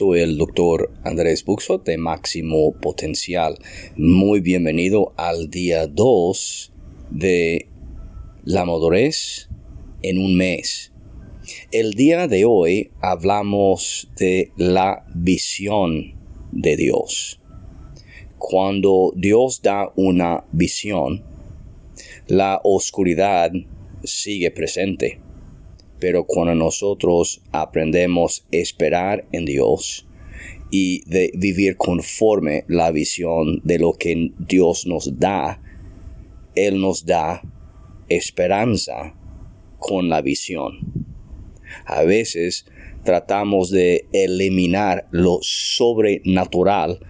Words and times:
Soy 0.00 0.20
el 0.20 0.38
doctor 0.38 0.90
Andrés 1.04 1.44
Buxo 1.44 1.76
de 1.76 1.98
Máximo 1.98 2.72
Potencial. 2.72 3.58
Muy 3.98 4.40
bienvenido 4.40 5.12
al 5.18 5.50
día 5.50 5.86
2 5.86 6.72
de 7.10 7.68
la 8.42 8.64
madurez 8.64 9.50
en 10.00 10.16
un 10.16 10.38
mes. 10.38 10.94
El 11.70 11.92
día 11.92 12.28
de 12.28 12.46
hoy 12.46 12.92
hablamos 13.02 14.08
de 14.16 14.52
la 14.56 15.04
visión 15.14 16.14
de 16.50 16.76
Dios. 16.78 17.38
Cuando 18.38 19.12
Dios 19.14 19.60
da 19.60 19.92
una 19.96 20.46
visión, 20.50 21.24
la 22.26 22.58
oscuridad 22.64 23.52
sigue 24.02 24.50
presente 24.50 25.20
pero 26.00 26.24
cuando 26.24 26.54
nosotros 26.54 27.42
aprendemos 27.52 28.46
a 28.52 28.56
esperar 28.56 29.26
en 29.32 29.44
Dios 29.44 30.06
y 30.70 31.02
de 31.08 31.30
vivir 31.34 31.76
conforme 31.76 32.64
la 32.68 32.90
visión 32.90 33.60
de 33.64 33.78
lo 33.78 33.92
que 33.92 34.32
Dios 34.38 34.86
nos 34.86 35.18
da, 35.18 35.60
Él 36.54 36.80
nos 36.80 37.04
da 37.04 37.42
esperanza 38.08 39.14
con 39.78 40.08
la 40.08 40.22
visión. 40.22 40.78
A 41.84 42.02
veces 42.02 42.66
tratamos 43.04 43.70
de 43.70 44.06
eliminar 44.12 45.06
lo 45.10 45.38
sobrenatural 45.42 47.00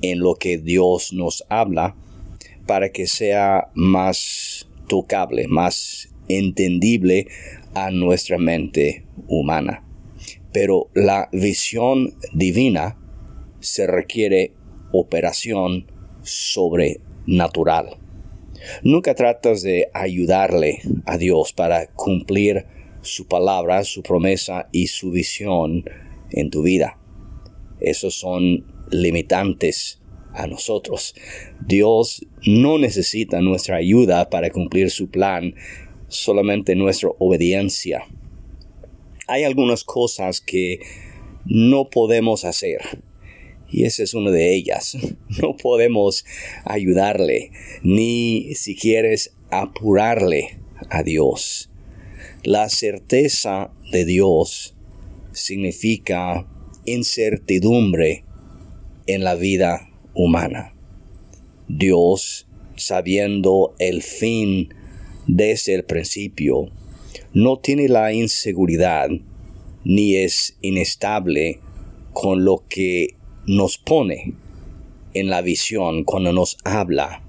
en 0.00 0.20
lo 0.20 0.34
que 0.34 0.58
Dios 0.58 1.12
nos 1.12 1.44
habla 1.48 1.96
para 2.66 2.90
que 2.90 3.06
sea 3.06 3.70
más 3.74 4.68
tocable, 4.88 5.46
más 5.48 6.08
entendible 6.28 7.26
a 7.74 7.90
nuestra 7.90 8.38
mente 8.38 9.06
humana. 9.28 9.84
Pero 10.52 10.90
la 10.94 11.28
visión 11.32 12.14
divina 12.32 12.98
se 13.60 13.86
requiere 13.86 14.52
operación 14.92 15.86
sobrenatural. 16.22 17.98
Nunca 18.82 19.14
tratas 19.14 19.62
de 19.62 19.88
ayudarle 19.92 20.80
a 21.06 21.18
Dios 21.18 21.52
para 21.52 21.86
cumplir 21.88 22.66
su 23.00 23.26
palabra, 23.26 23.84
su 23.84 24.02
promesa 24.02 24.68
y 24.70 24.86
su 24.86 25.10
visión 25.10 25.84
en 26.30 26.50
tu 26.50 26.62
vida. 26.62 26.98
Esos 27.80 28.14
son 28.14 28.64
limitantes 28.90 30.00
a 30.34 30.46
nosotros. 30.46 31.14
Dios 31.66 32.24
no 32.46 32.78
necesita 32.78 33.40
nuestra 33.40 33.76
ayuda 33.76 34.30
para 34.30 34.50
cumplir 34.50 34.90
su 34.90 35.10
plan 35.10 35.54
solamente 36.12 36.74
nuestra 36.74 37.10
obediencia. 37.18 38.06
Hay 39.26 39.44
algunas 39.44 39.84
cosas 39.84 40.40
que 40.40 40.80
no 41.44 41.88
podemos 41.88 42.44
hacer. 42.44 42.80
Y 43.70 43.84
esa 43.84 44.02
es 44.02 44.14
una 44.14 44.30
de 44.30 44.54
ellas. 44.54 44.96
No 45.40 45.56
podemos 45.56 46.26
ayudarle, 46.66 47.52
ni 47.82 48.54
si 48.54 48.76
quieres 48.76 49.34
apurarle 49.50 50.58
a 50.90 51.02
Dios. 51.02 51.70
La 52.44 52.68
certeza 52.68 53.72
de 53.92 54.04
Dios 54.04 54.74
significa 55.32 56.46
incertidumbre 56.84 58.24
en 59.06 59.24
la 59.24 59.36
vida 59.36 59.88
humana. 60.12 60.74
Dios, 61.66 62.46
sabiendo 62.76 63.74
el 63.78 64.02
fin 64.02 64.74
desde 65.26 65.74
el 65.74 65.84
principio, 65.84 66.68
no 67.32 67.58
tiene 67.58 67.88
la 67.88 68.12
inseguridad 68.12 69.08
ni 69.84 70.16
es 70.16 70.56
inestable 70.60 71.60
con 72.12 72.44
lo 72.44 72.64
que 72.68 73.16
nos 73.46 73.78
pone 73.78 74.34
en 75.14 75.28
la 75.28 75.42
visión 75.42 76.04
cuando 76.04 76.32
nos 76.32 76.58
habla 76.64 77.22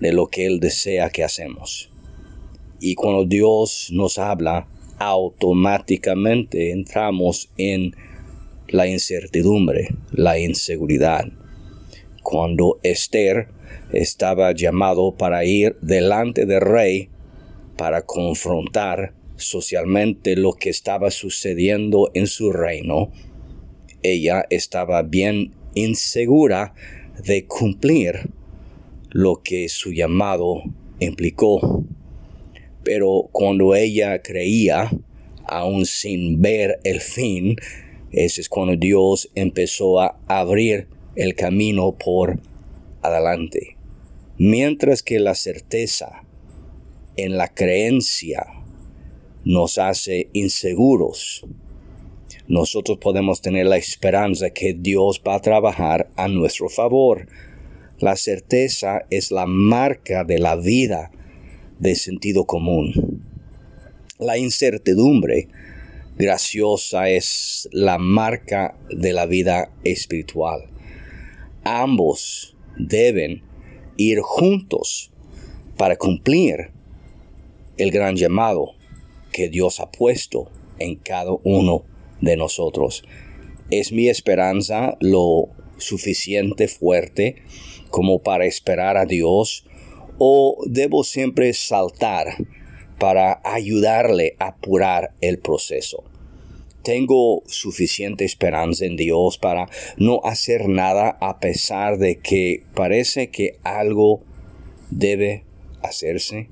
de 0.00 0.12
lo 0.12 0.28
que 0.28 0.46
Él 0.46 0.60
desea 0.60 1.10
que 1.10 1.24
hacemos. 1.24 1.90
Y 2.80 2.94
cuando 2.94 3.24
Dios 3.24 3.90
nos 3.92 4.18
habla, 4.18 4.66
automáticamente 4.98 6.72
entramos 6.72 7.50
en 7.56 7.94
la 8.68 8.86
incertidumbre, 8.86 9.88
la 10.12 10.38
inseguridad. 10.38 11.26
Cuando 12.22 12.78
Esther 12.82 13.48
estaba 13.92 14.52
llamado 14.52 15.16
para 15.16 15.44
ir 15.44 15.76
delante 15.80 16.46
del 16.46 16.60
rey 16.60 17.08
para 17.76 18.02
confrontar 18.02 19.14
socialmente 19.36 20.36
lo 20.36 20.52
que 20.52 20.70
estaba 20.70 21.10
sucediendo 21.10 22.10
en 22.14 22.26
su 22.26 22.52
reino, 22.52 23.10
ella 24.02 24.44
estaba 24.50 25.02
bien 25.02 25.54
insegura 25.74 26.74
de 27.24 27.46
cumplir 27.46 28.30
lo 29.10 29.42
que 29.42 29.68
su 29.68 29.92
llamado 29.92 30.62
implicó. 31.00 31.84
Pero 32.82 33.28
cuando 33.32 33.74
ella 33.74 34.22
creía, 34.22 34.90
aún 35.46 35.84
sin 35.84 36.40
ver 36.40 36.80
el 36.84 37.00
fin, 37.00 37.56
ese 38.12 38.40
es 38.40 38.48
cuando 38.48 38.76
Dios 38.76 39.30
empezó 39.34 40.00
a 40.00 40.18
abrir 40.26 40.88
el 41.16 41.34
camino 41.34 41.96
por 41.96 42.40
adelante. 43.02 43.76
Mientras 44.38 45.02
que 45.02 45.18
la 45.18 45.34
certeza 45.34 46.22
en 47.16 47.36
la 47.36 47.48
creencia 47.48 48.46
nos 49.44 49.78
hace 49.78 50.28
inseguros, 50.32 51.46
nosotros 52.48 52.98
podemos 52.98 53.40
tener 53.40 53.66
la 53.66 53.76
esperanza 53.76 54.50
que 54.50 54.74
Dios 54.74 55.22
va 55.26 55.36
a 55.36 55.40
trabajar 55.40 56.10
a 56.16 56.26
nuestro 56.26 56.68
favor. 56.68 57.28
La 57.98 58.16
certeza 58.16 59.06
es 59.10 59.30
la 59.30 59.46
marca 59.46 60.24
de 60.24 60.38
la 60.38 60.56
vida 60.56 61.12
de 61.78 61.94
sentido 61.94 62.46
común. 62.46 63.22
La 64.18 64.36
incertidumbre 64.36 65.48
graciosa 66.16 67.08
es 67.08 67.68
la 67.72 67.98
marca 67.98 68.76
de 68.90 69.12
la 69.12 69.26
vida 69.26 69.70
espiritual. 69.84 70.68
Ambos 71.62 72.56
deben 72.88 73.42
ir 73.96 74.20
juntos 74.20 75.10
para 75.76 75.96
cumplir 75.96 76.70
el 77.76 77.90
gran 77.90 78.16
llamado 78.16 78.74
que 79.32 79.48
Dios 79.48 79.80
ha 79.80 79.90
puesto 79.90 80.50
en 80.78 80.96
cada 80.96 81.32
uno 81.44 81.84
de 82.20 82.36
nosotros. 82.36 83.04
Es 83.70 83.92
mi 83.92 84.08
esperanza 84.08 84.96
lo 85.00 85.48
suficiente 85.78 86.68
fuerte 86.68 87.36
como 87.90 88.22
para 88.22 88.46
esperar 88.46 88.96
a 88.96 89.06
Dios 89.06 89.64
o 90.18 90.58
debo 90.66 91.04
siempre 91.04 91.52
saltar 91.54 92.36
para 92.98 93.40
ayudarle 93.44 94.36
a 94.38 94.48
apurar 94.48 95.14
el 95.20 95.38
proceso 95.38 96.09
tengo 96.82 97.42
suficiente 97.46 98.24
esperanza 98.24 98.84
en 98.84 98.96
Dios 98.96 99.38
para 99.38 99.68
no 99.96 100.20
hacer 100.24 100.68
nada 100.68 101.18
a 101.20 101.38
pesar 101.38 101.98
de 101.98 102.18
que 102.18 102.64
parece 102.74 103.30
que 103.30 103.58
algo 103.62 104.22
debe 104.90 105.44
hacerse. 105.82 106.48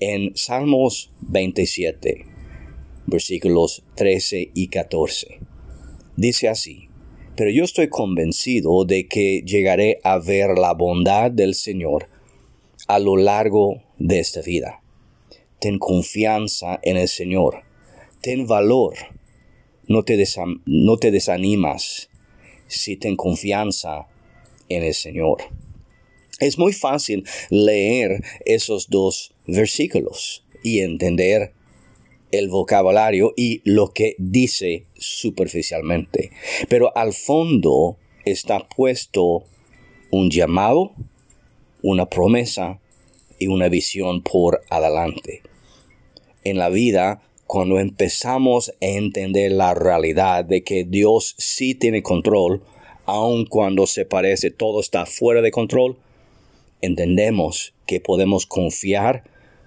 En 0.00 0.34
Salmos 0.34 1.10
27, 1.20 2.24
versículos 3.06 3.84
13 3.96 4.50
y 4.54 4.68
14, 4.68 5.40
dice 6.16 6.48
así, 6.48 6.88
pero 7.36 7.50
yo 7.50 7.64
estoy 7.64 7.88
convencido 7.88 8.84
de 8.84 9.06
que 9.06 9.42
llegaré 9.46 10.00
a 10.02 10.18
ver 10.18 10.58
la 10.58 10.74
bondad 10.74 11.30
del 11.30 11.54
Señor 11.54 12.08
a 12.88 12.98
lo 12.98 13.16
largo 13.16 13.82
de 13.98 14.20
esta 14.20 14.40
vida. 14.42 14.82
Ten 15.60 15.78
confianza 15.78 16.80
en 16.82 16.96
el 16.96 17.08
Señor 17.08 17.69
ten 18.20 18.46
valor, 18.46 18.94
no 19.88 20.02
te, 20.02 20.22
no 20.66 20.96
te 20.98 21.10
desanimas 21.10 22.10
si 22.66 22.96
ten 22.96 23.16
confianza 23.16 24.06
en 24.68 24.84
el 24.84 24.94
Señor. 24.94 25.38
Es 26.38 26.58
muy 26.58 26.72
fácil 26.72 27.24
leer 27.50 28.22
esos 28.44 28.88
dos 28.88 29.34
versículos 29.46 30.44
y 30.62 30.80
entender 30.80 31.52
el 32.30 32.48
vocabulario 32.48 33.32
y 33.36 33.60
lo 33.64 33.92
que 33.92 34.14
dice 34.18 34.84
superficialmente. 34.96 36.30
Pero 36.68 36.96
al 36.96 37.12
fondo 37.12 37.98
está 38.24 38.66
puesto 38.68 39.44
un 40.10 40.30
llamado, 40.30 40.92
una 41.82 42.06
promesa 42.06 42.80
y 43.38 43.48
una 43.48 43.68
visión 43.68 44.22
por 44.22 44.62
adelante. 44.70 45.42
En 46.44 46.56
la 46.56 46.68
vida 46.68 47.22
cuando 47.50 47.80
empezamos 47.80 48.68
a 48.68 48.74
entender 48.86 49.50
la 49.50 49.74
realidad 49.74 50.44
de 50.44 50.62
que 50.62 50.84
Dios 50.84 51.34
sí 51.36 51.74
tiene 51.74 52.00
control, 52.00 52.62
aun 53.06 53.44
cuando 53.44 53.88
se 53.88 54.04
parece 54.04 54.52
todo 54.52 54.78
está 54.78 55.04
fuera 55.04 55.42
de 55.42 55.50
control, 55.50 55.96
entendemos 56.80 57.74
que 57.88 57.98
podemos 57.98 58.46
confiar, 58.46 59.24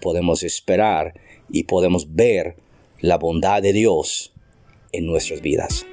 podemos 0.00 0.42
esperar 0.42 1.20
y 1.50 1.64
podemos 1.64 2.14
ver 2.14 2.56
la 3.00 3.18
bondad 3.18 3.60
de 3.60 3.74
Dios 3.74 4.32
en 4.92 5.04
nuestras 5.04 5.42
vidas. 5.42 5.84